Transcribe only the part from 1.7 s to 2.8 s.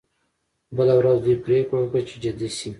وکړه چې جدي شي